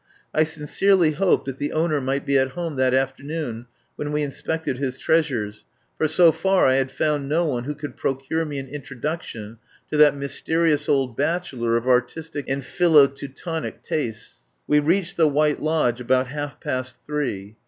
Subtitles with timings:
[0.33, 3.67] I sincerely hoped that the owner might be at home that afternoon
[3.97, 5.63] when we inspected his treasures,
[5.95, 9.59] for so far I had found no one who could procure me an introduction
[9.91, 14.41] to that mys terious old bachelor of artistic and philo Teutonic tastes.
[14.65, 17.57] We reached the White Lodge about half past three.